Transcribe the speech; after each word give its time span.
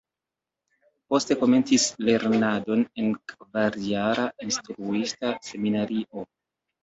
Poste 1.13 1.35
komencis 1.41 1.83
lernadon 2.07 2.81
en 3.03 3.11
kvarjara 3.33 4.25
Instruista 4.47 5.35
Seminario. 5.51 6.27